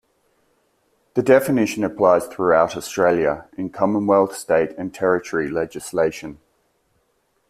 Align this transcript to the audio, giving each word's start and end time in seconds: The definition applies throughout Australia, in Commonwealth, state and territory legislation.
The 1.13 1.21
definition 1.21 1.83
applies 1.83 2.25
throughout 2.25 2.75
Australia, 2.75 3.47
in 3.55 3.69
Commonwealth, 3.69 4.35
state 4.35 4.71
and 4.75 4.91
territory 4.91 5.47
legislation. 5.47 6.39